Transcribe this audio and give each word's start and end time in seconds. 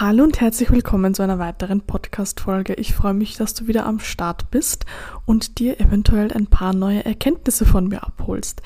Hallo 0.00 0.22
und 0.22 0.40
herzlich 0.40 0.70
willkommen 0.70 1.12
zu 1.12 1.24
einer 1.24 1.40
weiteren 1.40 1.80
Podcast-Folge. 1.80 2.74
Ich 2.74 2.94
freue 2.94 3.14
mich, 3.14 3.36
dass 3.36 3.54
du 3.54 3.66
wieder 3.66 3.84
am 3.84 3.98
Start 3.98 4.48
bist 4.52 4.86
und 5.26 5.58
dir 5.58 5.80
eventuell 5.80 6.32
ein 6.32 6.46
paar 6.46 6.72
neue 6.72 7.04
Erkenntnisse 7.04 7.66
von 7.66 7.88
mir 7.88 8.04
abholst. 8.04 8.62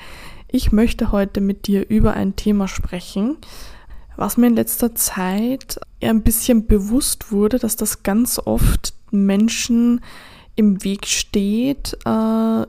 Ich 0.47 0.71
möchte 0.71 1.11
heute 1.11 1.41
mit 1.41 1.65
dir 1.65 1.89
über 1.89 2.13
ein 2.13 2.35
Thema 2.35 2.67
sprechen, 2.67 3.37
was 4.15 4.37
mir 4.37 4.45
in 4.45 4.53
letzter 4.53 4.93
Zeit 4.93 5.79
ein 6.03 6.21
bisschen 6.21 6.67
bewusst 6.67 7.31
wurde, 7.31 7.57
dass 7.57 7.77
das 7.77 8.03
ganz 8.03 8.37
oft 8.37 8.93
Menschen 9.09 10.01
im 10.55 10.83
Weg 10.83 11.07
steht, 11.07 11.97
äh, 12.05 12.67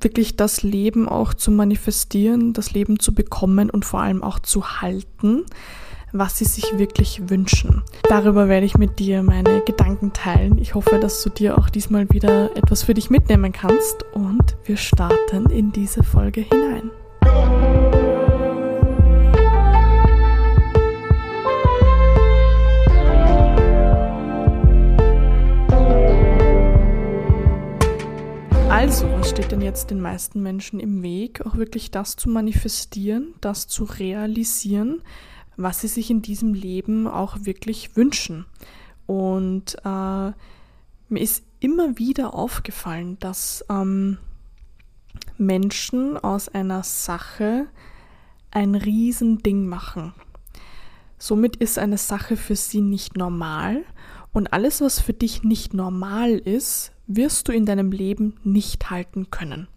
wirklich 0.00 0.36
das 0.36 0.62
Leben 0.62 1.06
auch 1.06 1.34
zu 1.34 1.50
manifestieren, 1.50 2.54
das 2.54 2.72
Leben 2.72 2.98
zu 2.98 3.12
bekommen 3.12 3.68
und 3.68 3.84
vor 3.84 4.00
allem 4.00 4.22
auch 4.22 4.38
zu 4.38 4.80
halten 4.80 5.44
was 6.18 6.38
sie 6.38 6.44
sich 6.44 6.78
wirklich 6.78 7.28
wünschen. 7.28 7.82
Darüber 8.08 8.48
werde 8.48 8.66
ich 8.66 8.78
mit 8.78 8.98
dir 8.98 9.22
meine 9.22 9.60
Gedanken 9.60 10.12
teilen. 10.12 10.58
Ich 10.58 10.74
hoffe, 10.74 10.98
dass 10.98 11.22
du 11.22 11.30
dir 11.30 11.58
auch 11.58 11.68
diesmal 11.68 12.08
wieder 12.10 12.56
etwas 12.56 12.82
für 12.82 12.94
dich 12.94 13.10
mitnehmen 13.10 13.52
kannst 13.52 14.04
und 14.14 14.56
wir 14.64 14.76
starten 14.76 15.50
in 15.50 15.72
diese 15.72 16.02
Folge 16.02 16.40
hinein. 16.40 16.90
Also, 28.70 29.10
was 29.10 29.30
steht 29.30 29.50
denn 29.50 29.62
jetzt 29.62 29.90
den 29.90 30.00
meisten 30.00 30.42
Menschen 30.42 30.80
im 30.80 31.02
Weg, 31.02 31.44
auch 31.44 31.56
wirklich 31.56 31.90
das 31.90 32.14
zu 32.14 32.28
manifestieren, 32.28 33.34
das 33.40 33.66
zu 33.66 33.84
realisieren, 33.84 35.02
was 35.56 35.80
sie 35.80 35.88
sich 35.88 36.10
in 36.10 36.22
diesem 36.22 36.54
Leben 36.54 37.06
auch 37.06 37.38
wirklich 37.42 37.96
wünschen. 37.96 38.46
Und 39.06 39.76
äh, 39.84 40.32
mir 41.08 41.20
ist 41.20 41.44
immer 41.60 41.98
wieder 41.98 42.34
aufgefallen, 42.34 43.18
dass 43.20 43.64
ähm, 43.70 44.18
Menschen 45.38 46.16
aus 46.16 46.48
einer 46.48 46.82
Sache 46.82 47.66
ein 48.50 48.74
Riesending 48.74 49.66
machen. 49.66 50.14
Somit 51.18 51.56
ist 51.56 51.78
eine 51.78 51.98
Sache 51.98 52.36
für 52.36 52.56
sie 52.56 52.82
nicht 52.82 53.16
normal 53.16 53.84
und 54.32 54.52
alles, 54.52 54.80
was 54.80 55.00
für 55.00 55.14
dich 55.14 55.44
nicht 55.44 55.72
normal 55.72 56.32
ist, 56.32 56.92
wirst 57.06 57.48
du 57.48 57.52
in 57.52 57.64
deinem 57.64 57.90
Leben 57.90 58.34
nicht 58.44 58.90
halten 58.90 59.30
können. 59.30 59.68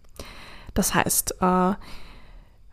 Das 0.73 0.93
heißt, 0.93 1.35
äh, 1.39 1.73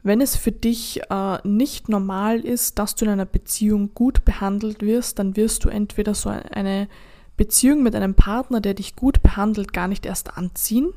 wenn 0.07 0.21
es 0.21 0.37
für 0.37 0.53
dich 0.53 1.01
äh, 1.11 1.39
nicht 1.43 1.89
normal 1.89 2.41
ist, 2.41 2.79
dass 2.79 2.95
du 2.95 3.05
in 3.05 3.11
einer 3.11 3.25
Beziehung 3.25 3.93
gut 3.93 4.25
behandelt 4.25 4.81
wirst, 4.81 5.19
dann 5.19 5.35
wirst 5.35 5.65
du 5.65 5.69
entweder 5.69 6.15
so 6.15 6.29
eine 6.29 6.89
Beziehung 7.37 7.83
mit 7.83 7.97
einem 7.97 8.15
Partner, 8.15 8.61
der 8.61 8.75
dich 8.75 8.95
gut 8.95 9.21
behandelt, 9.23 9.73
gar 9.73 9.89
nicht 9.89 10.07
erst 10.07 10.37
anziehen. 10.37 10.93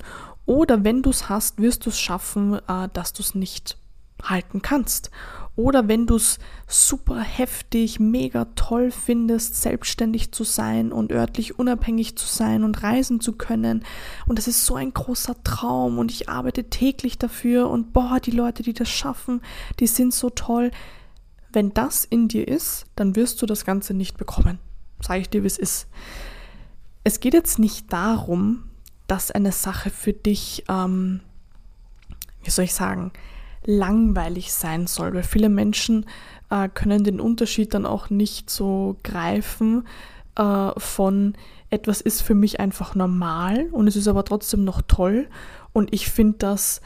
Oder 0.45 0.83
wenn 0.83 1.01
du 1.01 1.09
es 1.09 1.27
hast, 1.27 1.59
wirst 1.59 1.87
du 1.87 1.89
es 1.89 1.99
schaffen, 1.99 2.59
äh, 2.67 2.87
dass 2.93 3.11
du 3.13 3.23
es 3.23 3.33
nicht 3.33 3.77
halten 4.21 4.61
kannst. 4.61 5.09
Oder 5.59 5.89
wenn 5.89 6.07
du 6.07 6.15
es 6.15 6.39
super 6.67 7.19
heftig, 7.19 7.99
mega 7.99 8.45
toll 8.55 8.91
findest, 8.91 9.61
selbstständig 9.61 10.31
zu 10.31 10.45
sein 10.45 10.93
und 10.93 11.11
örtlich 11.11 11.59
unabhängig 11.59 12.15
zu 12.15 12.27
sein 12.27 12.63
und 12.63 12.81
reisen 12.81 13.19
zu 13.19 13.33
können. 13.33 13.83
Und 14.25 14.39
das 14.39 14.47
ist 14.47 14.65
so 14.65 14.75
ein 14.75 14.93
großer 14.93 15.35
Traum 15.43 15.99
und 15.99 16.11
ich 16.11 16.29
arbeite 16.29 16.69
täglich 16.69 17.17
dafür 17.17 17.69
und 17.69 17.91
boah, 17.91 18.21
die 18.21 18.31
Leute, 18.31 18.63
die 18.63 18.71
das 18.71 18.87
schaffen, 18.87 19.41
die 19.81 19.87
sind 19.87 20.13
so 20.13 20.29
toll. 20.29 20.71
Wenn 21.51 21.73
das 21.73 22.05
in 22.05 22.29
dir 22.29 22.47
ist, 22.47 22.85
dann 22.95 23.17
wirst 23.17 23.41
du 23.41 23.45
das 23.45 23.65
Ganze 23.65 23.93
nicht 23.93 24.15
bekommen. 24.15 24.59
Sage 25.01 25.19
ich 25.19 25.29
dir, 25.29 25.43
wie 25.43 25.47
es 25.47 25.57
ist. 25.57 25.89
Es 27.03 27.19
geht 27.19 27.33
jetzt 27.33 27.59
nicht 27.59 27.91
darum, 27.91 28.63
dass 29.07 29.29
eine 29.29 29.51
Sache 29.51 29.89
für 29.89 30.13
dich, 30.13 30.63
ähm, 30.69 31.19
wie 32.45 32.49
soll 32.49 32.63
ich 32.63 32.73
sagen, 32.73 33.11
langweilig 33.65 34.53
sein 34.53 34.87
soll, 34.87 35.13
weil 35.13 35.23
viele 35.23 35.49
Menschen 35.49 36.05
äh, 36.49 36.69
können 36.69 37.03
den 37.03 37.19
Unterschied 37.19 37.73
dann 37.73 37.85
auch 37.85 38.09
nicht 38.09 38.49
so 38.49 38.97
greifen 39.03 39.87
äh, 40.35 40.71
von 40.77 41.33
etwas 41.69 42.01
ist 42.01 42.21
für 42.21 42.35
mich 42.35 42.59
einfach 42.59 42.95
normal 42.95 43.67
und 43.71 43.87
es 43.87 43.95
ist 43.95 44.07
aber 44.07 44.25
trotzdem 44.25 44.63
noch 44.63 44.81
toll 44.81 45.27
und 45.71 45.93
ich 45.93 46.09
finde 46.09 46.37
das 46.39 46.81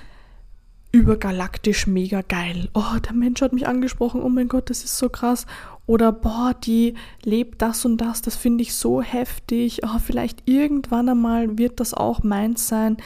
übergalaktisch 0.91 1.88
mega 1.88 2.22
geil. 2.22 2.69
Oh, 2.73 3.00
der 3.03 3.13
Mensch 3.13 3.41
hat 3.41 3.51
mich 3.51 3.67
angesprochen, 3.67 4.22
oh 4.22 4.29
mein 4.29 4.47
Gott, 4.47 4.69
das 4.69 4.83
ist 4.83 4.97
so 4.97 5.09
krass. 5.09 5.47
Oder 5.88 6.12
boah, 6.12 6.53
die 6.63 6.94
lebt 7.23 7.62
das 7.63 7.83
und 7.83 7.97
das, 7.97 8.22
das 8.22 8.35
finde 8.35 8.62
ich 8.62 8.75
so 8.75 9.01
heftig. 9.01 9.81
Oh, 9.83 9.97
vielleicht 9.97 10.44
irgendwann 10.45 11.09
einmal 11.09 11.57
wird 11.57 11.79
das 11.79 11.95
auch 11.95 12.22
meins 12.22 12.67
sein 12.67 12.97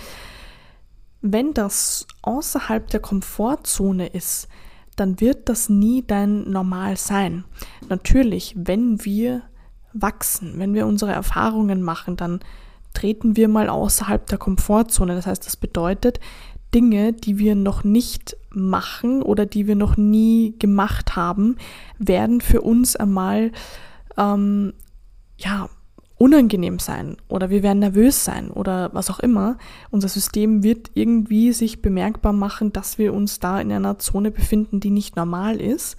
wenn 1.22 1.54
das 1.54 2.08
außerhalb 2.22 2.88
der 2.90 3.00
Komfortzone 3.00 4.08
ist, 4.08 4.48
dann 4.96 5.20
wird 5.20 5.50
das 5.50 5.70
nie 5.70 6.04
dein 6.06 6.50
Normal 6.50 6.98
sein. 6.98 7.46
Natürlich, 7.88 8.56
wenn 8.58 9.04
wir 9.06 9.44
wachsen, 9.94 10.54
wenn 10.58 10.74
wir 10.74 10.88
unsere 10.88 11.12
Erfahrungen 11.12 11.82
machen, 11.82 12.18
dann 12.18 12.40
treten 12.94 13.36
wir 13.36 13.48
mal 13.48 13.70
außerhalb 13.70 14.26
der 14.26 14.38
Komfortzone. 14.38 15.16
Das 15.16 15.28
heißt, 15.28 15.46
das 15.46 15.56
bedeutet, 15.56 16.20
Dinge, 16.74 17.14
die 17.14 17.38
wir 17.38 17.56
noch 17.56 17.84
nicht 17.84 18.36
machen 18.50 19.22
oder 19.22 19.46
die 19.46 19.68
wir 19.68 19.76
noch 19.76 19.98
nie 19.98 20.56
gemacht 20.60 21.16
haben, 21.16 21.58
werden 21.98 22.42
für 22.42 22.62
uns 22.62 22.96
einmal 22.96 23.52
ähm, 24.18 24.74
ja 25.38 25.70
unangenehm 26.18 26.80
sein 26.80 27.18
oder 27.28 27.50
wir 27.50 27.64
werden 27.64 27.80
nervös 27.80 28.26
sein 28.26 28.50
oder 28.50 28.94
was 28.94 29.10
auch 29.10 29.20
immer. 29.20 29.58
Unser 29.92 30.08
System 30.08 30.64
wird 30.64 30.92
irgendwie 30.96 31.54
sich 31.54 31.82
bemerkbar 31.82 32.34
machen, 32.34 32.74
dass 32.74 32.98
wir 32.98 33.14
uns 33.14 33.40
da 33.40 33.62
in 33.62 33.72
einer 33.72 34.00
Zone 34.00 34.32
befinden, 34.32 34.80
die 34.80 34.90
nicht 34.90 35.16
normal 35.16 35.62
ist. 35.62 35.96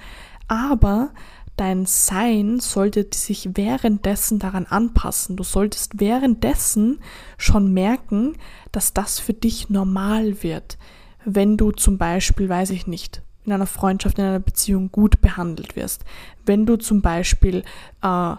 Aber 0.48 1.10
dein 1.56 1.86
Sein 1.86 2.60
sollte 2.60 3.06
sich 3.12 3.50
währenddessen 3.54 4.38
daran 4.38 4.66
anpassen. 4.66 5.36
Du 5.36 5.44
solltest 5.44 6.00
währenddessen 6.00 7.00
schon 7.36 7.72
merken, 7.72 8.34
dass 8.72 8.94
das 8.94 9.18
für 9.20 9.34
dich 9.34 9.70
normal 9.70 10.42
wird. 10.42 10.78
Wenn 11.24 11.56
du 11.56 11.72
zum 11.72 11.98
Beispiel, 11.98 12.48
weiß 12.48 12.70
ich 12.70 12.86
nicht, 12.86 13.22
in 13.44 13.52
einer 13.52 13.66
Freundschaft, 13.66 14.18
in 14.18 14.24
einer 14.24 14.40
Beziehung 14.40 14.90
gut 14.92 15.20
behandelt 15.20 15.74
wirst. 15.74 16.04
Wenn 16.44 16.66
du 16.66 16.76
zum 16.76 17.02
Beispiel 17.02 17.62
äh, 18.02 18.34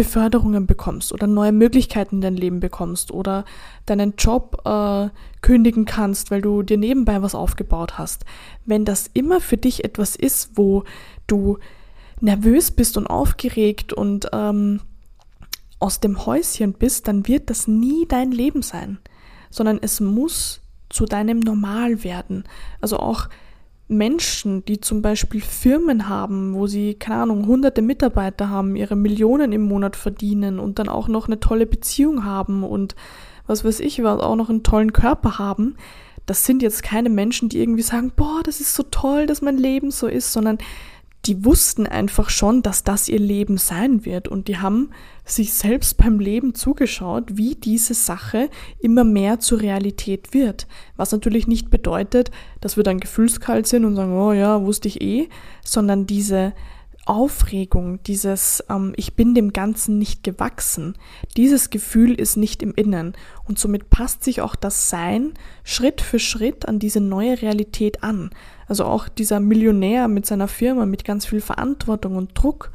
Beförderungen 0.00 0.66
bekommst 0.66 1.12
oder 1.12 1.26
neue 1.26 1.52
Möglichkeiten 1.52 2.16
in 2.16 2.20
dein 2.22 2.36
Leben 2.36 2.58
bekommst 2.58 3.10
oder 3.10 3.44
deinen 3.84 4.14
Job 4.16 4.62
äh, 4.64 5.10
kündigen 5.42 5.84
kannst, 5.84 6.30
weil 6.30 6.40
du 6.40 6.62
dir 6.62 6.78
nebenbei 6.78 7.20
was 7.20 7.34
aufgebaut 7.34 7.98
hast. 7.98 8.24
Wenn 8.64 8.86
das 8.86 9.10
immer 9.12 9.42
für 9.42 9.58
dich 9.58 9.84
etwas 9.84 10.16
ist, 10.16 10.52
wo 10.54 10.84
du 11.26 11.58
nervös 12.18 12.70
bist 12.70 12.96
und 12.96 13.08
aufgeregt 13.08 13.92
und 13.92 14.30
ähm, 14.32 14.80
aus 15.80 16.00
dem 16.00 16.24
Häuschen 16.24 16.72
bist, 16.72 17.06
dann 17.06 17.28
wird 17.28 17.50
das 17.50 17.68
nie 17.68 18.06
dein 18.08 18.32
Leben 18.32 18.62
sein, 18.62 19.00
sondern 19.50 19.80
es 19.82 20.00
muss 20.00 20.62
zu 20.88 21.04
deinem 21.04 21.40
Normal 21.40 22.04
werden. 22.04 22.44
Also 22.80 22.98
auch 22.98 23.28
Menschen, 23.90 24.64
die 24.64 24.80
zum 24.80 25.02
Beispiel 25.02 25.40
Firmen 25.40 26.08
haben, 26.08 26.54
wo 26.54 26.66
sie, 26.66 26.94
keine 26.94 27.22
Ahnung, 27.22 27.46
hunderte 27.46 27.82
Mitarbeiter 27.82 28.48
haben, 28.48 28.76
ihre 28.76 28.96
Millionen 28.96 29.52
im 29.52 29.62
Monat 29.62 29.96
verdienen 29.96 30.60
und 30.60 30.78
dann 30.78 30.88
auch 30.88 31.08
noch 31.08 31.26
eine 31.26 31.40
tolle 31.40 31.66
Beziehung 31.66 32.24
haben 32.24 32.62
und 32.62 32.94
was 33.46 33.64
weiß 33.64 33.80
ich 33.80 34.02
was, 34.02 34.20
auch 34.20 34.36
noch 34.36 34.48
einen 34.48 34.62
tollen 34.62 34.92
Körper 34.92 35.38
haben, 35.38 35.76
das 36.26 36.46
sind 36.46 36.62
jetzt 36.62 36.84
keine 36.84 37.10
Menschen, 37.10 37.48
die 37.48 37.58
irgendwie 37.58 37.82
sagen, 37.82 38.12
boah, 38.14 38.40
das 38.44 38.60
ist 38.60 38.76
so 38.76 38.84
toll, 38.84 39.26
dass 39.26 39.42
mein 39.42 39.58
Leben 39.58 39.90
so 39.90 40.06
ist, 40.06 40.32
sondern 40.32 40.58
die 41.26 41.44
wussten 41.44 41.86
einfach 41.86 42.30
schon, 42.30 42.62
dass 42.62 42.82
das 42.82 43.08
ihr 43.08 43.18
Leben 43.18 43.58
sein 43.58 44.04
wird 44.04 44.28
und 44.28 44.48
die 44.48 44.58
haben 44.58 44.90
sich 45.24 45.52
selbst 45.52 45.98
beim 45.98 46.18
Leben 46.18 46.54
zugeschaut, 46.54 47.36
wie 47.36 47.54
diese 47.54 47.94
Sache 47.94 48.48
immer 48.78 49.04
mehr 49.04 49.38
zur 49.38 49.60
Realität 49.60 50.32
wird. 50.32 50.66
Was 50.96 51.12
natürlich 51.12 51.46
nicht 51.46 51.70
bedeutet, 51.70 52.30
dass 52.60 52.76
wir 52.76 52.84
dann 52.84 53.00
gefühlskalt 53.00 53.66
sind 53.66 53.84
und 53.84 53.96
sagen, 53.96 54.16
oh 54.16 54.32
ja, 54.32 54.64
wusste 54.64 54.88
ich 54.88 55.02
eh, 55.02 55.28
sondern 55.62 56.06
diese 56.06 56.54
Aufregung, 57.06 58.02
dieses 58.04 58.62
ähm, 58.68 58.92
Ich 58.96 59.14
bin 59.14 59.34
dem 59.34 59.52
Ganzen 59.52 59.98
nicht 59.98 60.22
gewachsen, 60.22 60.94
dieses 61.36 61.70
Gefühl 61.70 62.14
ist 62.14 62.36
nicht 62.36 62.62
im 62.62 62.74
Innen 62.74 63.14
und 63.44 63.58
somit 63.58 63.90
passt 63.90 64.22
sich 64.22 64.40
auch 64.40 64.54
das 64.54 64.90
Sein 64.90 65.34
Schritt 65.64 66.00
für 66.00 66.18
Schritt 66.18 66.68
an 66.68 66.78
diese 66.78 67.00
neue 67.00 67.40
Realität 67.40 68.02
an. 68.02 68.30
Also 68.66 68.84
auch 68.84 69.08
dieser 69.08 69.40
Millionär 69.40 70.08
mit 70.08 70.26
seiner 70.26 70.48
Firma 70.48 70.86
mit 70.86 71.04
ganz 71.04 71.26
viel 71.26 71.40
Verantwortung 71.40 72.16
und 72.16 72.30
Druck, 72.34 72.70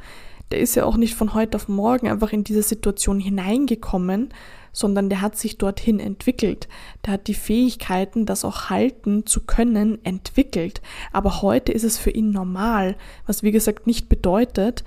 der 0.50 0.60
ist 0.60 0.76
ja 0.76 0.84
auch 0.84 0.96
nicht 0.96 1.14
von 1.14 1.34
heute 1.34 1.56
auf 1.56 1.68
morgen 1.68 2.08
einfach 2.08 2.32
in 2.32 2.44
diese 2.44 2.62
Situation 2.62 3.18
hineingekommen, 3.18 4.30
sondern 4.76 5.08
der 5.08 5.22
hat 5.22 5.38
sich 5.38 5.56
dorthin 5.56 5.98
entwickelt. 5.98 6.68
Der 7.06 7.14
hat 7.14 7.28
die 7.28 7.34
Fähigkeiten, 7.34 8.26
das 8.26 8.44
auch 8.44 8.68
halten 8.68 9.24
zu 9.24 9.40
können, 9.46 10.04
entwickelt. 10.04 10.82
Aber 11.12 11.40
heute 11.40 11.72
ist 11.72 11.82
es 11.82 11.96
für 11.96 12.10
ihn 12.10 12.30
normal, 12.30 12.94
was 13.26 13.42
wie 13.42 13.52
gesagt 13.52 13.86
nicht 13.86 14.10
bedeutet, 14.10 14.84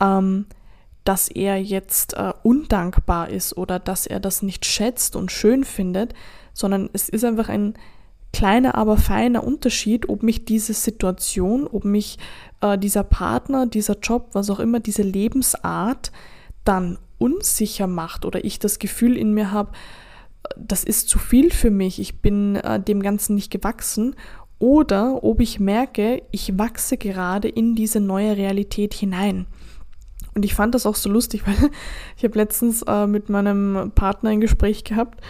ähm, 0.00 0.46
dass 1.02 1.26
er 1.26 1.60
jetzt 1.60 2.14
äh, 2.14 2.32
undankbar 2.44 3.30
ist 3.30 3.56
oder 3.56 3.80
dass 3.80 4.06
er 4.06 4.20
das 4.20 4.42
nicht 4.42 4.64
schätzt 4.64 5.16
und 5.16 5.32
schön 5.32 5.64
findet, 5.64 6.14
sondern 6.52 6.88
es 6.92 7.08
ist 7.08 7.24
einfach 7.24 7.48
ein 7.48 7.74
kleiner, 8.32 8.76
aber 8.76 8.96
feiner 8.96 9.42
Unterschied, 9.42 10.08
ob 10.08 10.22
mich 10.22 10.44
diese 10.44 10.72
Situation, 10.72 11.66
ob 11.66 11.84
mich 11.84 12.16
äh, 12.60 12.78
dieser 12.78 13.02
Partner, 13.02 13.66
dieser 13.66 13.98
Job, 13.98 14.28
was 14.34 14.50
auch 14.50 14.60
immer, 14.60 14.78
diese 14.78 15.02
Lebensart 15.02 16.12
dann 16.64 16.98
unsicher 17.22 17.86
macht 17.86 18.24
oder 18.24 18.44
ich 18.44 18.58
das 18.58 18.80
Gefühl 18.80 19.16
in 19.16 19.32
mir 19.32 19.52
habe, 19.52 19.72
das 20.56 20.82
ist 20.82 21.08
zu 21.08 21.18
viel 21.18 21.52
für 21.52 21.70
mich, 21.70 22.00
ich 22.00 22.20
bin 22.20 22.56
äh, 22.56 22.80
dem 22.80 23.00
Ganzen 23.00 23.36
nicht 23.36 23.50
gewachsen 23.50 24.16
oder 24.58 25.22
ob 25.22 25.40
ich 25.40 25.60
merke, 25.60 26.22
ich 26.32 26.58
wachse 26.58 26.96
gerade 26.96 27.48
in 27.48 27.74
diese 27.74 28.00
neue 28.00 28.36
Realität 28.36 28.92
hinein. 28.94 29.46
Und 30.34 30.44
ich 30.44 30.54
fand 30.54 30.74
das 30.74 30.86
auch 30.86 30.96
so 30.96 31.10
lustig, 31.10 31.42
weil 31.46 31.70
ich 32.16 32.24
habe 32.24 32.38
letztens 32.38 32.82
äh, 32.82 33.06
mit 33.06 33.28
meinem 33.28 33.92
Partner 33.94 34.30
ein 34.30 34.40
Gespräch 34.40 34.82
gehabt 34.84 35.20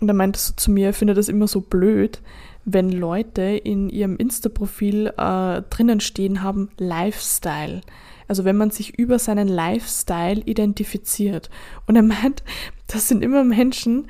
und 0.00 0.08
er 0.08 0.14
meinte 0.14 0.38
so 0.38 0.52
zu 0.54 0.70
mir, 0.70 0.86
er 0.86 0.94
findet 0.94 1.16
das 1.16 1.28
immer 1.28 1.46
so 1.46 1.60
blöd, 1.60 2.20
wenn 2.64 2.90
Leute 2.90 3.42
in 3.42 3.88
ihrem 3.88 4.16
Insta-Profil 4.16 5.12
äh, 5.16 5.62
drinnen 5.70 6.00
stehen 6.00 6.42
haben, 6.42 6.70
Lifestyle. 6.78 7.80
Also 8.28 8.44
wenn 8.44 8.56
man 8.56 8.70
sich 8.70 8.98
über 8.98 9.18
seinen 9.18 9.48
Lifestyle 9.48 10.42
identifiziert. 10.44 11.50
Und 11.86 11.96
er 11.96 12.02
meint, 12.02 12.42
das 12.86 13.08
sind 13.08 13.22
immer 13.22 13.44
Menschen, 13.44 14.08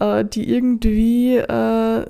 äh, 0.00 0.24
die 0.24 0.48
irgendwie, 0.48 1.36
äh, 1.36 2.06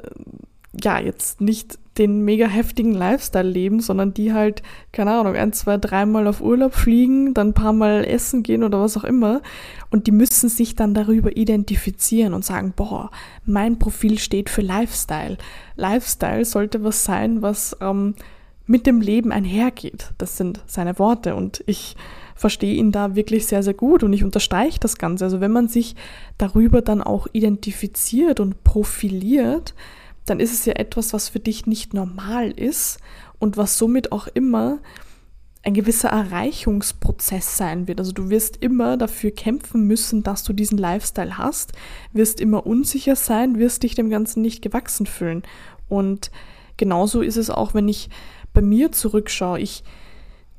ja, 0.81 0.99
jetzt 1.01 1.41
nicht 1.41 1.79
den 1.99 2.25
mega 2.25 2.47
heftigen 2.47 2.95
Lifestyle 2.95 3.49
leben, 3.49 3.81
sondern 3.81 4.15
die 4.15 4.33
halt, 4.33 4.63
keine 4.93 5.13
Ahnung, 5.13 5.35
ein, 5.35 5.53
zwei, 5.53 5.77
dreimal 5.77 6.27
auf 6.29 6.41
Urlaub 6.41 6.75
fliegen, 6.75 7.35
dann 7.35 7.49
ein 7.49 7.55
paar 7.55 7.73
Mal 7.73 8.05
essen 8.05 8.43
gehen 8.43 8.63
oder 8.63 8.81
was 8.81 8.97
auch 8.97 9.05
immer. 9.05 9.43
Und 9.91 10.07
die 10.07 10.13
müssen 10.13 10.49
sich 10.49 10.77
dann 10.77 10.95
darüber 10.95 11.37
identifizieren 11.37 12.35
und 12.35 12.45
sagen, 12.45 12.73
boah, 12.77 13.11
mein 13.45 13.79
Profil 13.79 14.19
steht 14.19 14.49
für 14.49 14.63
Lifestyle. 14.63 15.39
Lifestyle 15.77 16.45
sollte 16.45 16.85
was 16.85 17.05
sein, 17.05 17.43
was 17.43 17.77
ähm, 17.81 18.15
mit 18.69 18.87
dem 18.87 19.01
Leben 19.01 19.33
einhergeht. 19.33 20.13
Das 20.19 20.37
sind 20.37 20.61
seine 20.67 20.99
Worte 20.99 21.35
und 21.35 21.65
ich 21.67 21.97
verstehe 22.37 22.75
ihn 22.75 22.93
da 22.93 23.17
wirklich 23.17 23.47
sehr, 23.47 23.65
sehr 23.65 23.75
gut 23.75 24.05
und 24.05 24.13
ich 24.13 24.23
unterstreiche 24.23 24.79
das 24.79 24.99
Ganze. 24.99 25.25
Also 25.25 25.41
wenn 25.41 25.51
man 25.51 25.67
sich 25.67 25.97
darüber 26.37 26.83
dann 26.83 27.03
auch 27.03 27.27
identifiziert 27.33 28.39
und 28.39 28.63
profiliert, 28.63 29.75
dann 30.27 30.39
ist 30.39 30.53
es 30.53 30.67
ja 30.67 30.75
etwas, 30.75 31.13
was 31.13 31.31
für 31.31 31.41
dich 31.41 31.67
nicht 31.67 31.95
normal 31.95 32.51
ist 32.51 33.01
und 33.39 33.57
was 33.57 33.79
somit 33.79 34.13
auch 34.13 34.29
immer 34.29 34.79
ein 35.65 35.75
gewisser 35.75 36.11
Erreichungsprozess 36.11 37.57
sein 37.57 37.89
wird. 37.89 38.01
Also 38.01 38.13
du 38.13 38.29
wirst 38.29 38.59
immer 38.59 38.97
dafür 38.97 39.31
kämpfen 39.31 39.87
müssen, 39.87 40.23
dass 40.23 40.45
du 40.45 40.53
diesen 40.53 40.79
Lifestyle 40.79 41.39
hast, 41.39 41.73
wirst 42.13 42.41
immer 42.41 42.67
unsicher 42.67 43.17
sein, 43.17 43.59
wirst 43.59 43.83
dich 43.83 43.95
dem 43.95 44.11
Ganzen 44.11 44.43
nicht 44.43 44.63
gewachsen 44.63 45.07
fühlen. 45.07 45.43
Und 45.89 46.31
genauso 46.77 47.23
ist 47.23 47.37
es 47.37 47.51
auch, 47.51 47.75
wenn 47.75 47.89
ich 47.89 48.11
bei 48.59 48.63
mir 48.63 48.91
zurückschaue. 48.91 49.61
Ich 49.61 49.85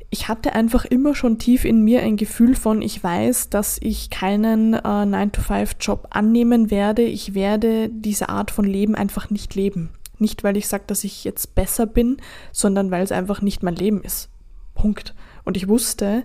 ich 0.09 0.27
hatte 0.27 0.53
einfach 0.53 0.85
immer 0.85 1.13
schon 1.13 1.37
tief 1.37 1.65
in 1.65 1.83
mir 1.83 2.01
ein 2.01 2.17
Gefühl 2.17 2.55
von, 2.55 2.81
ich 2.81 3.03
weiß, 3.03 3.49
dass 3.49 3.77
ich 3.79 4.09
keinen 4.09 4.73
äh, 4.73 4.79
9-to-5-Job 4.79 6.07
annehmen 6.09 6.71
werde. 6.71 7.03
Ich 7.03 7.35
werde 7.35 7.89
diese 7.89 8.29
Art 8.29 8.49
von 8.49 8.65
Leben 8.65 8.95
einfach 8.95 9.29
nicht 9.29 9.53
leben. 9.53 9.89
Nicht, 10.17 10.43
weil 10.43 10.57
ich 10.57 10.67
sage, 10.67 10.85
dass 10.87 11.03
ich 11.03 11.25
jetzt 11.25 11.53
besser 11.53 11.85
bin, 11.85 12.17
sondern 12.51 12.89
weil 12.89 13.03
es 13.03 13.11
einfach 13.11 13.43
nicht 13.43 13.61
mein 13.61 13.75
Leben 13.75 14.01
ist. 14.01 14.29
Punkt. 14.73 15.13
Und 15.43 15.57
ich 15.57 15.67
wusste, 15.67 16.23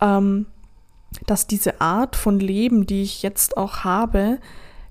ähm, 0.00 0.46
dass 1.26 1.46
diese 1.46 1.82
Art 1.82 2.16
von 2.16 2.40
Leben, 2.40 2.86
die 2.86 3.02
ich 3.02 3.22
jetzt 3.22 3.58
auch 3.58 3.84
habe, 3.84 4.38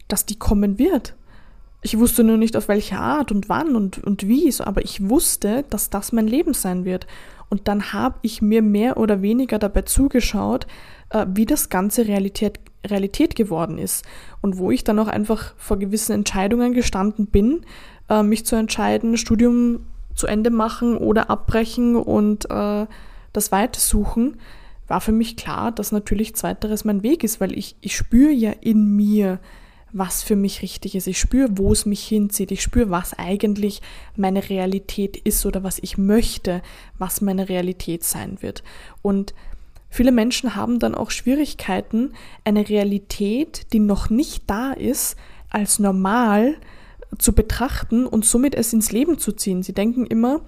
dass 0.08 0.28
die 0.28 0.38
kommen 0.38 0.78
wird. 0.78 1.16
Ich 1.82 2.00
wusste 2.00 2.24
nur 2.24 2.38
nicht, 2.38 2.58
auf 2.58 2.68
welche 2.68 2.98
Art 2.98 3.32
und 3.32 3.48
wann 3.48 3.76
und, 3.76 4.04
und 4.04 4.28
wie, 4.28 4.52
aber 4.60 4.84
ich 4.84 5.08
wusste, 5.08 5.66
dass 5.70 5.90
das 5.90 6.12
mein 6.12 6.28
Leben 6.28 6.54
sein 6.54 6.84
wird. 6.84 7.06
Und 7.50 7.68
dann 7.68 7.94
habe 7.94 8.16
ich 8.24 8.42
mir 8.42 8.62
mehr 8.62 8.98
oder 8.98 9.22
weniger 9.22 9.60
dabei 9.60 9.84
zugeschaut, 9.84 10.66
äh, 11.10 11.26
wie 11.30 11.46
das 11.46 11.70
Ganze 11.70 12.08
Realität, 12.08 12.60
Realität 12.86 13.36
geworden 13.36 13.78
ist. 13.78 14.04
Und 14.42 14.58
wo 14.58 14.72
ich 14.72 14.84
dann 14.84 15.00
auch 15.00 15.08
einfach 15.08 15.54
vor 15.58 15.78
gewissen 15.78 16.14
Entscheidungen 16.14 16.74
gestanden 16.74 17.28
bin, 17.28 17.62
äh, 18.10 18.24
mich 18.24 18.46
zu 18.46 18.56
entscheiden, 18.56 19.18
Studium 19.18 19.82
zu 20.16 20.28
Ende 20.28 20.50
machen 20.50 20.98
oder 20.98 21.30
abbrechen 21.30 21.96
und 21.96 22.50
äh, 22.50 22.88
das 23.34 23.52
Weite 23.52 23.80
suchen, 23.80 24.38
war 24.88 25.02
für 25.02 25.12
mich 25.12 25.36
klar, 25.36 25.72
dass 25.72 25.92
natürlich 25.92 26.36
zweiteres 26.36 26.86
mein 26.86 27.04
Weg 27.04 27.24
ist, 27.24 27.42
weil 27.42 27.58
ich, 27.58 27.76
ich 27.82 27.96
spüre 27.96 28.32
ja 28.32 28.52
in 28.62 28.96
mir, 28.96 29.40
was 29.98 30.24
für 30.24 30.36
mich 30.36 30.62
richtig 30.62 30.94
ist. 30.96 31.08
Ich 31.08 31.18
spüre, 31.18 31.48
wo 31.52 31.72
es 31.72 31.86
mich 31.86 32.06
hinzieht. 32.06 32.52
Ich 32.52 32.62
spüre, 32.62 32.90
was 32.90 33.18
eigentlich 33.18 33.82
meine 34.18 34.50
Realität 34.50 35.16
ist 35.16 35.46
oder 35.46 35.64
was 35.64 35.80
ich 35.80 35.98
möchte, 35.98 36.62
was 36.98 37.22
meine 37.22 37.48
Realität 37.48 38.04
sein 38.04 38.42
wird. 38.42 38.62
Und 39.02 39.34
viele 39.90 40.12
Menschen 40.12 40.56
haben 40.56 40.80
dann 40.80 40.96
auch 40.96 41.12
Schwierigkeiten, 41.12 42.12
eine 42.44 42.68
Realität, 42.68 43.68
die 43.72 43.80
noch 43.80 44.10
nicht 44.10 44.44
da 44.48 44.74
ist, 44.74 45.16
als 45.50 45.80
normal 45.80 46.58
zu 47.18 47.32
betrachten 47.32 48.06
und 48.06 48.26
somit 48.26 48.54
es 48.54 48.74
ins 48.74 48.92
Leben 48.92 49.18
zu 49.18 49.32
ziehen. 49.32 49.64
Sie 49.64 49.74
denken 49.74 50.06
immer, 50.06 50.42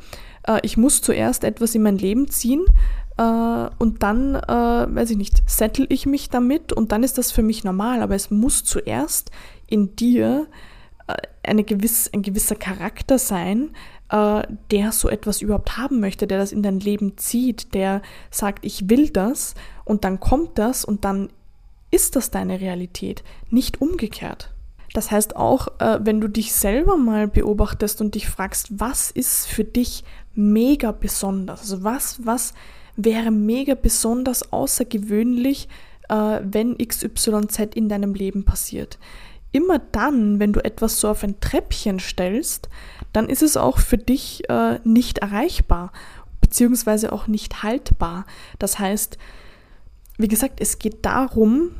äh, 0.44 0.60
ich 0.64 0.76
muss 0.76 1.02
zuerst 1.02 1.46
etwas 1.46 1.74
in 1.74 1.84
mein 1.84 1.98
Leben 1.98 2.30
ziehen, 2.30 2.66
und 3.22 4.04
dann, 4.04 4.36
äh, 4.36 4.96
weiß 4.96 5.10
ich 5.12 5.18
nicht, 5.18 5.42
settle 5.48 5.88
ich 5.90 6.06
mich 6.06 6.30
damit 6.30 6.72
und 6.72 6.92
dann 6.92 7.04
ist 7.04 7.18
das 7.18 7.32
für 7.32 7.44
mich 7.44 7.64
normal. 7.64 8.02
Aber 8.02 8.16
es 8.16 8.30
muss 8.30 8.64
zuerst 8.64 9.32
in 9.66 9.96
dir 9.96 10.48
äh, 11.08 11.16
eine 11.44 11.64
gewiss, 11.64 12.10
ein 12.14 12.22
gewisser 12.22 12.56
Charakter 12.56 13.18
sein, 13.18 13.72
äh, 14.10 14.44
der 14.72 14.92
so 14.92 15.10
etwas 15.10 15.42
überhaupt 15.42 15.78
haben 15.78 16.00
möchte, 16.00 16.28
der 16.28 16.38
das 16.38 16.52
in 16.52 16.64
dein 16.64 16.80
Leben 16.80 17.18
zieht, 17.18 17.74
der 17.74 18.02
sagt, 18.30 18.66
ich 18.66 18.90
will 18.90 19.10
das 19.10 19.56
und 19.84 20.04
dann 20.04 20.20
kommt 20.20 20.58
das 20.58 20.86
und 20.86 21.04
dann 21.04 21.30
ist 21.90 22.16
das 22.16 22.32
deine 22.32 22.60
Realität, 22.60 23.24
nicht 23.50 23.82
umgekehrt. 23.82 24.54
Das 24.94 25.12
heißt 25.12 25.36
auch, 25.36 25.68
äh, 25.80 26.00
wenn 26.02 26.22
du 26.22 26.28
dich 26.28 26.54
selber 26.54 26.98
mal 26.98 27.28
beobachtest 27.28 28.02
und 28.02 28.16
dich 28.16 28.28
fragst, 28.30 28.80
was 28.80 29.12
ist 29.12 29.48
für 29.48 29.64
dich 29.64 30.04
mega 30.34 30.92
besonders? 30.92 31.62
Also 31.62 31.84
was, 31.84 32.26
was 32.26 32.54
wäre 32.98 33.32
mega 33.32 33.76
besonders 33.76 34.52
außergewöhnlich, 34.52 35.70
äh, 36.10 36.40
wenn 36.44 36.78
XYZ 36.78 37.76
in 37.76 37.88
deinem 37.88 38.14
Leben 38.14 38.44
passiert. 38.44 38.98
Immer 39.52 39.80
dann, 39.80 40.40
wenn 40.40 40.52
du 40.52 40.64
etwas 40.64 41.00
so 41.00 41.08
auf 41.08 41.24
ein 41.24 41.40
Treppchen 41.40 42.00
stellst, 42.00 42.70
dann 43.14 43.30
ist 43.30 43.42
es 43.42 43.56
auch 43.56 43.80
für 43.80 43.98
dich 43.98 44.50
äh, 44.50 44.80
nicht 44.84 45.20
erreichbar, 45.20 45.94
beziehungsweise 46.42 47.14
auch 47.14 47.28
nicht 47.28 47.64
haltbar. 47.64 48.26
Das 48.60 48.78
heißt, 48.80 49.18
wie 50.18 50.28
gesagt, 50.28 50.60
es 50.60 50.80
geht 50.80 51.06
darum, 51.06 51.72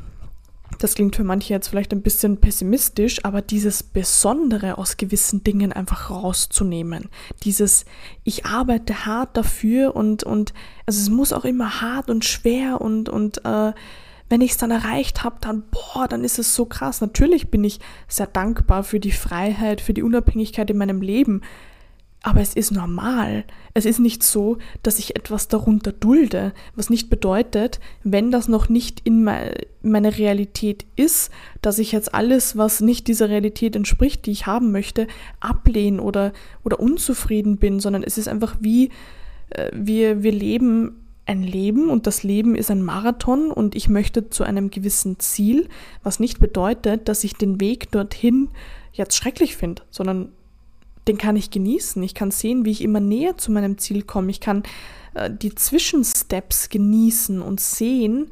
das 0.78 0.94
klingt 0.94 1.16
für 1.16 1.24
manche 1.24 1.52
jetzt 1.52 1.68
vielleicht 1.68 1.92
ein 1.92 2.02
bisschen 2.02 2.38
pessimistisch, 2.38 3.24
aber 3.24 3.42
dieses 3.42 3.82
Besondere 3.82 4.78
aus 4.78 4.96
gewissen 4.96 5.42
Dingen 5.44 5.72
einfach 5.72 6.10
rauszunehmen. 6.10 7.08
Dieses, 7.44 7.84
ich 8.24 8.46
arbeite 8.46 9.04
hart 9.04 9.36
dafür 9.36 9.96
und, 9.96 10.22
und 10.22 10.54
also 10.86 11.00
es 11.00 11.10
muss 11.10 11.32
auch 11.32 11.44
immer 11.44 11.80
hart 11.80 12.08
und 12.10 12.24
schwer 12.24 12.80
und, 12.80 13.08
und 13.08 13.44
äh, 13.44 13.72
wenn 14.28 14.40
ich 14.40 14.52
es 14.52 14.56
dann 14.56 14.70
erreicht 14.70 15.24
habe, 15.24 15.36
dann, 15.40 15.64
boah, 15.70 16.06
dann 16.06 16.22
ist 16.22 16.38
es 16.38 16.54
so 16.54 16.66
krass. 16.66 17.00
Natürlich 17.00 17.50
bin 17.50 17.64
ich 17.64 17.80
sehr 18.08 18.26
dankbar 18.26 18.84
für 18.84 19.00
die 19.00 19.12
Freiheit, 19.12 19.80
für 19.80 19.94
die 19.94 20.02
Unabhängigkeit 20.02 20.70
in 20.70 20.78
meinem 20.78 21.00
Leben. 21.00 21.42
Aber 22.22 22.40
es 22.40 22.54
ist 22.54 22.72
normal. 22.72 23.44
Es 23.74 23.84
ist 23.84 24.00
nicht 24.00 24.24
so, 24.24 24.58
dass 24.82 24.98
ich 24.98 25.14
etwas 25.14 25.46
darunter 25.46 25.92
dulde, 25.92 26.52
was 26.74 26.90
nicht 26.90 27.10
bedeutet, 27.10 27.78
wenn 28.02 28.32
das 28.32 28.48
noch 28.48 28.68
nicht 28.68 29.00
in 29.04 29.22
meine 29.22 30.18
Realität 30.18 30.84
ist, 30.96 31.30
dass 31.62 31.78
ich 31.78 31.92
jetzt 31.92 32.12
alles, 32.14 32.56
was 32.56 32.80
nicht 32.80 33.06
dieser 33.06 33.28
Realität 33.28 33.76
entspricht, 33.76 34.26
die 34.26 34.32
ich 34.32 34.46
haben 34.46 34.72
möchte, 34.72 35.06
ablehne 35.38 36.02
oder, 36.02 36.32
oder 36.64 36.80
unzufrieden 36.80 37.58
bin, 37.58 37.78
sondern 37.78 38.02
es 38.02 38.18
ist 38.18 38.26
einfach 38.26 38.56
wie, 38.60 38.90
äh, 39.50 39.70
wir, 39.72 40.22
wir 40.22 40.32
leben 40.32 41.04
ein 41.24 41.42
Leben 41.42 41.90
und 41.90 42.06
das 42.06 42.22
Leben 42.22 42.56
ist 42.56 42.70
ein 42.70 42.82
Marathon 42.82 43.50
und 43.52 43.76
ich 43.76 43.88
möchte 43.88 44.30
zu 44.30 44.44
einem 44.44 44.70
gewissen 44.70 45.18
Ziel, 45.20 45.68
was 46.02 46.20
nicht 46.20 46.40
bedeutet, 46.40 47.06
dass 47.06 47.22
ich 47.22 47.34
den 47.34 47.60
Weg 47.60 47.90
dorthin 47.92 48.48
jetzt 48.92 49.14
schrecklich 49.14 49.54
finde, 49.54 49.82
sondern 49.90 50.32
den 51.08 51.18
kann 51.18 51.36
ich 51.36 51.50
genießen. 51.50 52.02
Ich 52.02 52.14
kann 52.14 52.30
sehen, 52.30 52.64
wie 52.64 52.70
ich 52.70 52.82
immer 52.82 53.00
näher 53.00 53.36
zu 53.36 53.50
meinem 53.50 53.78
Ziel 53.78 54.02
komme. 54.02 54.30
Ich 54.30 54.40
kann 54.40 54.62
äh, 55.14 55.30
die 55.30 55.54
Zwischensteps 55.54 56.68
genießen 56.68 57.42
und 57.42 57.60
sehen, 57.60 58.30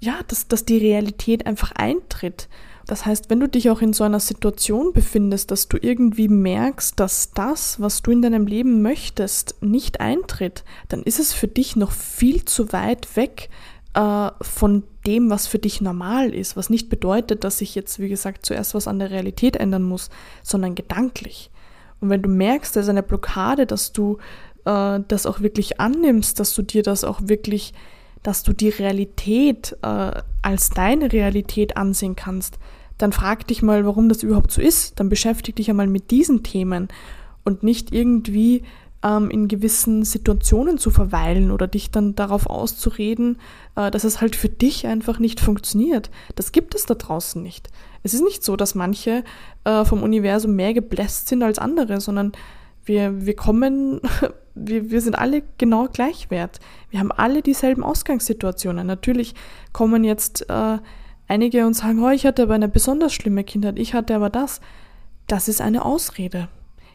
ja, 0.00 0.20
dass, 0.28 0.48
dass 0.48 0.64
die 0.64 0.78
Realität 0.78 1.46
einfach 1.46 1.72
eintritt. 1.72 2.48
Das 2.86 3.06
heißt, 3.06 3.30
wenn 3.30 3.40
du 3.40 3.48
dich 3.48 3.70
auch 3.70 3.80
in 3.80 3.92
so 3.92 4.02
einer 4.02 4.20
Situation 4.20 4.92
befindest, 4.92 5.50
dass 5.52 5.68
du 5.68 5.78
irgendwie 5.80 6.28
merkst, 6.28 6.98
dass 6.98 7.30
das, 7.32 7.80
was 7.80 8.02
du 8.02 8.10
in 8.10 8.22
deinem 8.22 8.46
Leben 8.46 8.82
möchtest, 8.82 9.54
nicht 9.62 10.00
eintritt, 10.00 10.64
dann 10.88 11.04
ist 11.04 11.20
es 11.20 11.32
für 11.32 11.46
dich 11.48 11.76
noch 11.76 11.92
viel 11.92 12.44
zu 12.44 12.72
weit 12.72 13.16
weg, 13.16 13.48
äh, 13.94 14.30
von 14.40 14.82
dem, 15.06 15.30
was 15.30 15.46
für 15.46 15.60
dich 15.60 15.80
normal 15.80 16.34
ist, 16.34 16.56
was 16.56 16.70
nicht 16.70 16.88
bedeutet, 16.88 17.44
dass 17.44 17.58
sich 17.58 17.74
jetzt, 17.74 18.00
wie 18.00 18.08
gesagt, 18.08 18.44
zuerst 18.44 18.74
was 18.74 18.88
an 18.88 18.98
der 18.98 19.10
Realität 19.10 19.56
ändern 19.56 19.84
muss, 19.84 20.10
sondern 20.42 20.74
gedanklich. 20.74 21.51
Und 22.02 22.10
wenn 22.10 22.20
du 22.20 22.28
merkst, 22.28 22.74
da 22.74 22.80
ist 22.80 22.88
eine 22.88 23.02
Blockade, 23.02 23.64
dass 23.64 23.92
du 23.92 24.18
äh, 24.64 25.00
das 25.06 25.24
auch 25.24 25.40
wirklich 25.40 25.80
annimmst, 25.80 26.40
dass 26.40 26.52
du 26.52 26.62
dir 26.62 26.82
das 26.82 27.04
auch 27.04 27.20
wirklich, 27.22 27.72
dass 28.24 28.42
du 28.42 28.52
die 28.52 28.70
Realität 28.70 29.76
äh, 29.82 30.20
als 30.42 30.70
deine 30.70 31.12
Realität 31.12 31.76
ansehen 31.76 32.16
kannst, 32.16 32.58
dann 32.98 33.12
frag 33.12 33.46
dich 33.46 33.62
mal, 33.62 33.86
warum 33.86 34.08
das 34.08 34.24
überhaupt 34.24 34.50
so 34.50 34.60
ist. 34.60 34.98
Dann 34.98 35.08
beschäftige 35.08 35.54
dich 35.54 35.70
einmal 35.70 35.86
mit 35.86 36.10
diesen 36.10 36.42
Themen 36.42 36.88
und 37.44 37.62
nicht 37.62 37.92
irgendwie 37.92 38.64
ähm, 39.04 39.30
in 39.30 39.46
gewissen 39.46 40.04
Situationen 40.04 40.78
zu 40.78 40.90
verweilen 40.90 41.52
oder 41.52 41.68
dich 41.68 41.92
dann 41.92 42.16
darauf 42.16 42.46
auszureden, 42.46 43.38
äh, 43.76 43.92
dass 43.92 44.02
es 44.02 44.20
halt 44.20 44.34
für 44.34 44.48
dich 44.48 44.88
einfach 44.88 45.20
nicht 45.20 45.38
funktioniert. 45.38 46.10
Das 46.34 46.50
gibt 46.50 46.74
es 46.74 46.84
da 46.84 46.94
draußen 46.94 47.40
nicht. 47.40 47.70
Es 48.02 48.14
ist 48.14 48.22
nicht 48.22 48.42
so, 48.42 48.56
dass 48.56 48.74
manche 48.74 49.24
äh, 49.64 49.84
vom 49.84 50.02
Universum 50.02 50.54
mehr 50.56 50.74
gebläst 50.74 51.28
sind 51.28 51.42
als 51.42 51.58
andere, 51.58 52.00
sondern 52.00 52.32
wir, 52.84 53.24
wir 53.24 53.36
kommen, 53.36 54.00
wir, 54.54 54.90
wir 54.90 55.00
sind 55.00 55.14
alle 55.14 55.42
genau 55.58 55.88
gleichwert. 55.88 56.60
Wir 56.90 57.00
haben 57.00 57.12
alle 57.12 57.42
dieselben 57.42 57.84
Ausgangssituationen. 57.84 58.86
Natürlich 58.86 59.34
kommen 59.72 60.04
jetzt 60.04 60.48
äh, 60.50 60.78
einige 61.28 61.66
und 61.66 61.74
sagen, 61.74 62.02
oh, 62.02 62.10
ich 62.10 62.26
hatte 62.26 62.42
aber 62.42 62.54
eine 62.54 62.68
besonders 62.68 63.12
schlimme 63.12 63.44
Kindheit, 63.44 63.78
ich 63.78 63.94
hatte 63.94 64.14
aber 64.14 64.30
das. 64.30 64.60
Das 65.26 65.48
ist 65.48 65.60
eine 65.60 65.84
Ausrede. 65.84 66.48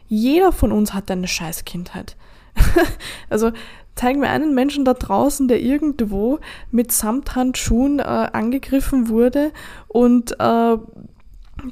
Jeder 0.06 0.52
von 0.52 0.72
uns 0.72 0.94
hat 0.94 1.10
eine 1.10 1.28
Scheißkindheit. 1.28 2.16
also 3.30 3.52
zeig 3.94 4.16
mir 4.16 4.28
einen 4.28 4.54
Menschen 4.54 4.84
da 4.84 4.94
draußen, 4.94 5.48
der 5.48 5.60
irgendwo 5.60 6.38
mit 6.70 6.92
Samthandschuhen 6.92 7.98
äh, 7.98 8.02
angegriffen 8.02 9.08
wurde 9.08 9.52
und 9.88 10.32
äh, 10.38 10.76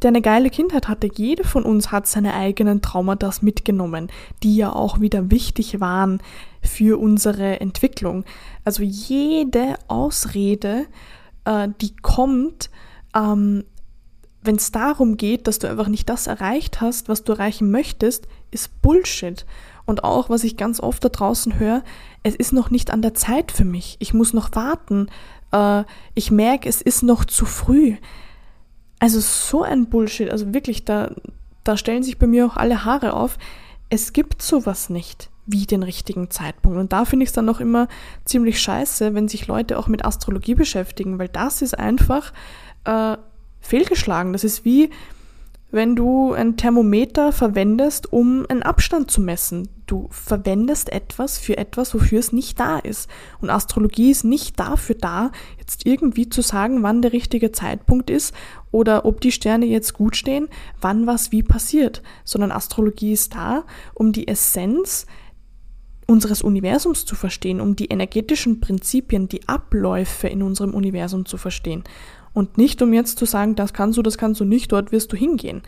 der 0.03 0.09
eine 0.09 0.23
geile 0.23 0.51
Kindheit 0.51 0.89
hatte. 0.89 1.09
Jede 1.15 1.45
von 1.45 1.63
uns 1.63 1.93
hat 1.93 2.07
seine 2.07 2.35
eigenen 2.35 2.83
Traumata 2.83 3.31
mitgenommen, 3.41 4.09
die 4.43 4.57
ja 4.57 4.73
auch 4.73 5.01
wieder 5.01 5.31
wichtig 5.31 5.81
waren 5.81 6.21
für 6.63 6.99
unsere 6.99 7.61
Entwicklung. 7.61 8.25
Also 8.65 8.83
jede 8.83 9.77
Ausrede, 9.87 10.87
äh, 11.45 11.69
die 11.81 11.95
kommt, 11.95 12.71
ähm, 13.15 13.65
wenn 14.43 14.57
es 14.57 14.73
darum 14.73 15.17
geht, 15.17 15.47
dass 15.47 15.59
du 15.59 15.69
einfach 15.69 15.89
nicht 15.89 16.09
das 16.09 16.27
erreicht 16.27 16.81
hast, 16.81 17.09
was 17.09 17.25
du 17.25 17.33
erreichen 17.33 17.71
möchtest, 17.71 18.27
ist 18.51 18.83
Bullshit. 18.83 19.45
Und 19.87 20.05
auch, 20.05 20.29
was 20.29 20.45
ich 20.45 20.57
ganz 20.57 20.81
oft 20.81 21.05
da 21.05 21.09
draußen 21.09 21.59
höre, 21.59 21.83
es 22.23 22.35
ist 22.35 22.53
noch 22.53 22.71
nicht 22.71 22.91
an 22.91 23.03
der 23.03 23.15
Zeit 23.15 23.53
für 23.53 23.65
mich. 23.65 23.97
Ich 24.01 24.13
muss 24.13 24.35
noch 24.35 24.51
warten. 24.53 25.09
Äh, 25.53 25.85
ich 26.15 26.31
merke, 26.31 26.69
es 26.69 26.83
ist 26.83 27.03
noch 27.03 27.25
zu 27.25 27.47
früh. 27.47 27.97
Also 28.99 29.21
so 29.21 29.63
ein 29.63 29.89
Bullshit. 29.89 30.31
Also 30.31 30.53
wirklich, 30.53 30.85
da, 30.85 31.13
da 31.63 31.77
stellen 31.77 32.03
sich 32.03 32.19
bei 32.19 32.27
mir 32.27 32.47
auch 32.47 32.57
alle 32.57 32.85
Haare 32.85 33.15
auf. 33.15 33.39
Es 33.89 34.13
gibt 34.13 34.43
sowas 34.43 34.91
nicht 34.91 35.31
wie 35.47 35.65
den 35.65 35.85
richtigen 35.85 36.31
Zeitpunkt. 36.31 36.77
Und 36.77 36.93
da 36.93 37.05
finde 37.05 37.23
ich 37.23 37.29
es 37.29 37.35
dann 37.35 37.45
noch 37.45 37.61
immer 37.61 37.87
ziemlich 38.25 38.61
scheiße, 38.61 39.15
wenn 39.15 39.29
sich 39.29 39.47
Leute 39.47 39.79
auch 39.79 39.87
mit 39.87 40.05
Astrologie 40.05 40.57
beschäftigen, 40.57 41.21
weil 41.21 41.29
das 41.29 41.63
ist 41.63 41.79
einfach 41.79 42.33
äh, 42.85 43.17
fehlgeschlagen. 43.61 44.33
Das 44.33 44.43
ist 44.43 44.65
wie, 44.65 44.91
wenn 45.77 45.95
du 45.95 46.33
ein 46.33 46.57
Thermometer 46.57 47.31
verwendest, 47.31 48.13
um 48.13 48.45
einen 48.49 48.65
Abstand 48.65 49.11
zu 49.11 49.21
messen. 49.21 49.69
Du 49.87 50.09
verwendest 50.11 50.91
etwas 50.91 51.39
für 51.39 51.57
etwas, 51.59 51.95
wofür 51.95 52.19
es 52.19 52.33
nicht 52.33 52.59
da 52.59 52.79
ist. 52.79 53.09
Und 53.41 53.51
Astrologie 53.51 54.11
ist 54.11 54.25
nicht 54.25 54.59
dafür 54.59 54.97
da, 54.97 55.31
jetzt 55.59 55.87
irgendwie 55.87 56.29
zu 56.29 56.43
sagen, 56.43 56.83
wann 56.83 57.03
der 57.03 57.13
richtige 57.13 57.53
Zeitpunkt 57.53 58.11
ist 58.11 58.35
oder 58.73 59.05
ob 59.05 59.21
die 59.21 59.31
Sterne 59.31 59.67
jetzt 59.67 59.93
gut 59.93 60.17
stehen, 60.17 60.49
wann 60.81 61.07
was 61.07 61.31
wie 61.31 61.45
passiert, 61.45 62.03
sondern 62.25 62.51
Astrologie 62.51 63.13
ist 63.13 63.35
da, 63.35 63.65
um 63.95 64.13
die 64.13 64.27
Essenz 64.27 65.07
unseres 66.07 66.43
Universums 66.43 67.05
zu 67.05 67.15
verstehen, 67.15 67.61
um 67.61 67.77
die 67.77 67.87
energetischen 67.87 68.61
Prinzipien, 68.61 69.29
die 69.29 69.47
Abläufe 69.49 70.29
in 70.29 70.43
unserem 70.43 70.73
Universum 70.73 71.27
zu 71.27 71.37
verstehen. 71.37 71.85
Und 72.37 72.59
nicht, 72.59 72.83
um 72.83 72.93
jetzt 72.93 73.19
zu 73.19 73.25
sagen, 73.25 73.55
das 73.55 73.73
kannst 73.73 73.97
du, 73.97 74.03
das 74.03 74.19
kannst 74.19 74.43
du 74.43 74.45
nicht, 74.45 74.71
dort 74.71 74.93
wirst 74.93 75.11
du 75.11 75.17
hingehen. 75.17 75.63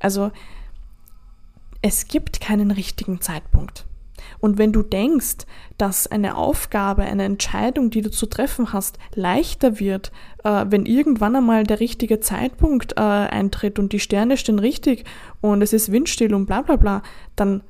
Also 0.00 0.32
es 1.80 2.08
gibt 2.08 2.40
keinen 2.40 2.72
richtigen 2.72 3.20
Zeitpunkt. 3.20 3.86
Und 4.40 4.58
wenn 4.58 4.72
du 4.72 4.82
denkst, 4.82 5.46
dass 5.76 6.08
eine 6.08 6.36
Aufgabe, 6.36 7.02
eine 7.02 7.22
Entscheidung, 7.22 7.90
die 7.90 8.02
du 8.02 8.10
zu 8.10 8.26
treffen 8.26 8.72
hast, 8.72 8.98
leichter 9.14 9.78
wird, 9.78 10.10
äh, 10.42 10.64
wenn 10.68 10.86
irgendwann 10.86 11.36
einmal 11.36 11.62
der 11.62 11.78
richtige 11.78 12.18
Zeitpunkt 12.18 12.94
äh, 12.96 13.00
eintritt 13.00 13.78
und 13.78 13.92
die 13.92 14.00
Sterne 14.00 14.36
stehen 14.36 14.58
richtig 14.58 15.04
und 15.40 15.62
es 15.62 15.72
ist 15.72 15.92
windstill 15.92 16.34
und 16.34 16.46
bla 16.46 16.62
bla 16.62 16.74
bla, 16.74 17.02
dann 17.36 17.62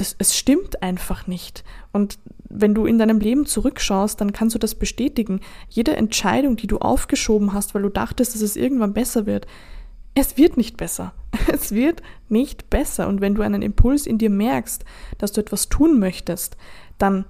das, 0.00 0.16
es 0.18 0.36
stimmt 0.36 0.82
einfach 0.82 1.26
nicht. 1.26 1.62
Und 1.92 2.18
wenn 2.48 2.74
du 2.74 2.86
in 2.86 2.98
deinem 2.98 3.20
Leben 3.20 3.44
zurückschaust, 3.46 4.20
dann 4.20 4.32
kannst 4.32 4.54
du 4.54 4.58
das 4.58 4.74
bestätigen. 4.74 5.40
Jede 5.68 5.94
Entscheidung, 5.96 6.56
die 6.56 6.66
du 6.66 6.78
aufgeschoben 6.78 7.52
hast, 7.52 7.74
weil 7.74 7.82
du 7.82 7.90
dachtest, 7.90 8.34
dass 8.34 8.42
es 8.42 8.56
irgendwann 8.56 8.94
besser 8.94 9.26
wird, 9.26 9.46
es 10.14 10.36
wird 10.36 10.56
nicht 10.56 10.76
besser. 10.76 11.12
Es 11.52 11.72
wird 11.72 12.02
nicht 12.28 12.70
besser. 12.70 13.06
Und 13.08 13.20
wenn 13.20 13.34
du 13.34 13.42
einen 13.42 13.62
Impuls 13.62 14.06
in 14.06 14.18
dir 14.18 14.30
merkst, 14.30 14.84
dass 15.18 15.32
du 15.32 15.40
etwas 15.40 15.68
tun 15.68 15.98
möchtest, 15.98 16.56
dann 16.98 17.24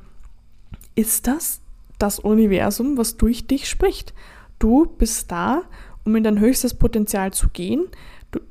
ist 0.94 1.26
das 1.26 1.60
das 1.98 2.18
Universum, 2.18 2.96
was 2.96 3.16
durch 3.16 3.46
dich 3.46 3.68
spricht. 3.68 4.14
Du 4.58 4.86
bist 4.86 5.30
da, 5.30 5.62
um 6.04 6.16
in 6.16 6.24
dein 6.24 6.40
höchstes 6.40 6.74
Potenzial 6.74 7.32
zu 7.32 7.48
gehen 7.48 7.86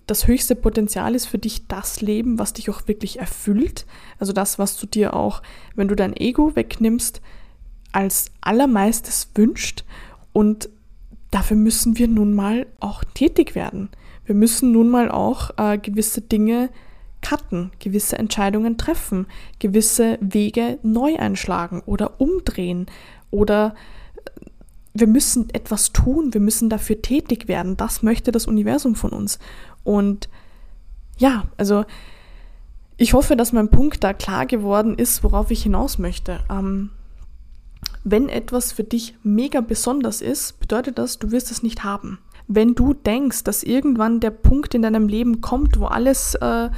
das 0.07 0.27
höchste 0.27 0.55
Potenzial 0.55 1.15
ist 1.15 1.27
für 1.27 1.37
dich 1.37 1.67
das 1.67 2.01
Leben, 2.01 2.39
was 2.39 2.53
dich 2.53 2.69
auch 2.69 2.87
wirklich 2.87 3.19
erfüllt. 3.19 3.85
Also 4.17 4.33
das, 4.33 4.59
was 4.59 4.77
du 4.77 4.87
dir 4.87 5.13
auch, 5.13 5.41
wenn 5.75 5.87
du 5.87 5.95
dein 5.95 6.15
Ego 6.15 6.55
wegnimmst, 6.55 7.21
als 7.91 8.31
allermeistes 8.41 9.29
wünscht. 9.35 9.83
Und 10.33 10.69
dafür 11.31 11.57
müssen 11.57 11.97
wir 11.97 12.07
nun 12.07 12.33
mal 12.33 12.67
auch 12.79 13.03
tätig 13.03 13.55
werden. 13.55 13.89
Wir 14.25 14.35
müssen 14.35 14.71
nun 14.71 14.89
mal 14.89 15.09
auch 15.09 15.51
äh, 15.57 15.77
gewisse 15.77 16.21
Dinge 16.21 16.69
cutten, 17.21 17.71
gewisse 17.79 18.17
Entscheidungen 18.17 18.77
treffen, 18.77 19.27
gewisse 19.59 20.17
Wege 20.21 20.79
neu 20.83 21.17
einschlagen 21.17 21.81
oder 21.85 22.21
umdrehen 22.21 22.85
oder 23.31 23.75
wir 24.93 25.07
müssen 25.07 25.49
etwas 25.51 25.93
tun, 25.93 26.33
wir 26.33 26.41
müssen 26.41 26.69
dafür 26.69 27.01
tätig 27.01 27.47
werden. 27.47 27.77
Das 27.77 28.03
möchte 28.03 28.31
das 28.31 28.47
Universum 28.47 28.95
von 28.95 29.11
uns. 29.11 29.39
Und 29.83 30.29
ja, 31.17 31.45
also 31.57 31.85
ich 32.97 33.13
hoffe, 33.13 33.35
dass 33.35 33.53
mein 33.53 33.69
Punkt 33.69 34.03
da 34.03 34.13
klar 34.13 34.45
geworden 34.45 34.95
ist, 34.95 35.23
worauf 35.23 35.51
ich 35.51 35.63
hinaus 35.63 35.99
möchte. 35.99 36.39
Ähm, 36.49 36.89
wenn 38.03 38.29
etwas 38.29 38.71
für 38.71 38.83
dich 38.83 39.15
mega 39.23 39.61
besonders 39.61 40.21
ist, 40.21 40.59
bedeutet 40.59 40.97
das, 40.97 41.19
du 41.19 41.31
wirst 41.31 41.51
es 41.51 41.63
nicht 41.63 41.83
haben. 41.83 42.19
Wenn 42.47 42.73
du 42.73 42.93
denkst, 42.93 43.43
dass 43.43 43.63
irgendwann 43.63 44.19
der 44.19 44.31
Punkt 44.31 44.73
in 44.73 44.81
deinem 44.81 45.07
Leben 45.07 45.39
kommt, 45.39 45.79
wo 45.79 45.85
alles, 45.85 46.35
äh, 46.35 46.69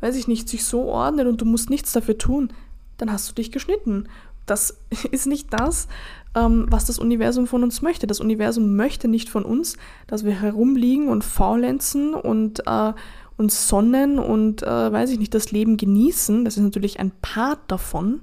weiß 0.00 0.16
ich 0.16 0.26
nicht, 0.26 0.48
sich 0.48 0.64
so 0.64 0.82
ordnet 0.82 1.26
und 1.26 1.40
du 1.40 1.44
musst 1.44 1.70
nichts 1.70 1.92
dafür 1.92 2.18
tun, 2.18 2.52
dann 2.98 3.12
hast 3.12 3.30
du 3.30 3.34
dich 3.34 3.52
geschnitten. 3.52 4.08
Das 4.46 4.76
ist 5.10 5.26
nicht 5.26 5.52
das, 5.52 5.88
ähm, 6.34 6.66
was 6.68 6.84
das 6.84 6.98
Universum 6.98 7.46
von 7.46 7.62
uns 7.62 7.82
möchte. 7.82 8.06
Das 8.06 8.20
Universum 8.20 8.76
möchte 8.76 9.08
nicht 9.08 9.28
von 9.28 9.44
uns, 9.44 9.76
dass 10.06 10.24
wir 10.24 10.40
herumliegen 10.40 11.08
und 11.08 11.24
faulenzen 11.24 12.14
und 12.14 12.66
äh, 12.66 12.92
uns 13.36 13.68
sonnen 13.68 14.18
und, 14.18 14.62
äh, 14.62 14.92
weiß 14.92 15.10
ich 15.10 15.18
nicht, 15.18 15.34
das 15.34 15.52
Leben 15.52 15.76
genießen. 15.76 16.44
Das 16.44 16.56
ist 16.56 16.62
natürlich 16.62 17.00
ein 17.00 17.12
Part 17.22 17.60
davon. 17.68 18.20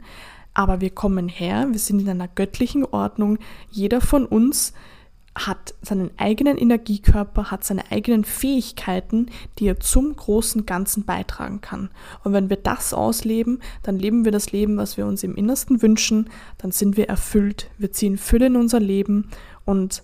Aber 0.53 0.81
wir 0.81 0.89
kommen 0.89 1.29
her, 1.29 1.67
wir 1.71 1.79
sind 1.79 2.01
in 2.01 2.09
einer 2.09 2.27
göttlichen 2.27 2.83
Ordnung. 2.83 3.37
Jeder 3.69 4.01
von 4.01 4.25
uns 4.25 4.73
hat 5.47 5.73
seinen 5.81 6.11
eigenen 6.17 6.57
Energiekörper, 6.57 7.51
hat 7.51 7.63
seine 7.63 7.91
eigenen 7.91 8.23
Fähigkeiten, 8.23 9.27
die 9.57 9.67
er 9.67 9.79
zum 9.79 10.15
großen 10.15 10.65
Ganzen 10.65 11.05
beitragen 11.05 11.61
kann. 11.61 11.89
Und 12.23 12.33
wenn 12.33 12.49
wir 12.49 12.57
das 12.57 12.93
ausleben, 12.93 13.59
dann 13.83 13.97
leben 13.97 14.25
wir 14.25 14.31
das 14.31 14.51
Leben, 14.51 14.77
was 14.77 14.97
wir 14.97 15.05
uns 15.05 15.23
im 15.23 15.35
Innersten 15.35 15.81
wünschen, 15.81 16.29
dann 16.57 16.71
sind 16.71 16.97
wir 16.97 17.09
erfüllt, 17.09 17.69
wir 17.77 17.91
ziehen 17.91 18.17
Fülle 18.17 18.47
in 18.47 18.55
unser 18.55 18.79
Leben 18.79 19.29
und 19.65 20.03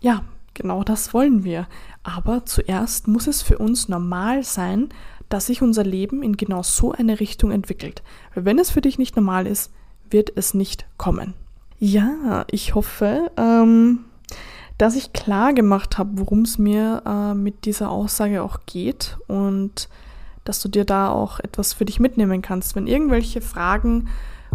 ja, 0.00 0.22
genau 0.54 0.82
das 0.82 1.14
wollen 1.14 1.44
wir. 1.44 1.66
Aber 2.02 2.44
zuerst 2.44 3.08
muss 3.08 3.26
es 3.26 3.42
für 3.42 3.58
uns 3.58 3.88
normal 3.88 4.42
sein, 4.42 4.88
dass 5.28 5.46
sich 5.46 5.62
unser 5.62 5.84
Leben 5.84 6.22
in 6.22 6.36
genau 6.36 6.62
so 6.62 6.92
eine 6.92 7.18
Richtung 7.20 7.50
entwickelt. 7.50 8.02
Weil 8.34 8.44
wenn 8.44 8.58
es 8.58 8.70
für 8.70 8.80
dich 8.80 8.98
nicht 8.98 9.16
normal 9.16 9.46
ist, 9.46 9.72
wird 10.08 10.32
es 10.36 10.54
nicht 10.54 10.86
kommen. 10.98 11.34
Ja, 11.78 12.44
ich 12.50 12.74
hoffe, 12.74 13.30
ähm, 13.36 14.04
dass 14.78 14.96
ich 14.96 15.12
klar 15.12 15.52
gemacht 15.54 15.98
habe, 15.98 16.10
worum 16.14 16.42
es 16.42 16.58
mir 16.58 17.02
äh, 17.06 17.34
mit 17.34 17.64
dieser 17.64 17.90
Aussage 17.90 18.42
auch 18.42 18.60
geht 18.66 19.16
und 19.26 19.88
dass 20.44 20.60
du 20.60 20.68
dir 20.68 20.84
da 20.84 21.10
auch 21.10 21.40
etwas 21.40 21.72
für 21.72 21.84
dich 21.84 21.98
mitnehmen 21.98 22.42
kannst. 22.42 22.76
Wenn 22.76 22.86
irgendwelche 22.86 23.40
Fragen 23.40 24.08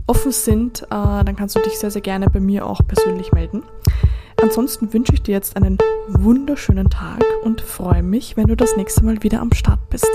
offen 0.08 0.32
sind, 0.32 0.84
äh, 0.84 0.88
dann 0.90 1.36
kannst 1.36 1.56
du 1.56 1.60
dich 1.60 1.78
sehr, 1.78 1.92
sehr 1.92 2.02
gerne 2.02 2.28
bei 2.30 2.40
mir 2.40 2.66
auch 2.66 2.82
persönlich 2.88 3.32
melden. 3.34 3.64
Ansonsten 4.42 4.92
wünsche 4.94 5.14
ich 5.14 5.22
dir 5.22 5.34
jetzt 5.34 5.56
einen 5.56 5.78
wunderschönen 6.08 6.90
Tag 6.90 7.24
und 7.44 7.62
freue 7.62 8.02
mich, 8.02 8.38
wenn 8.38 8.48
du 8.48 8.56
das 8.56 8.76
nächste 8.76 9.04
Mal 9.06 9.22
wieder 9.22 9.40
am 9.40 9.52
Start 9.54 9.90
bist. 9.90 10.10